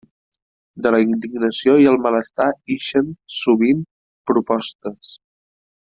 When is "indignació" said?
1.03-1.75